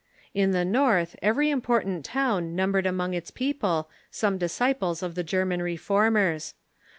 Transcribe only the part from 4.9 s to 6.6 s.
of the German Re formers.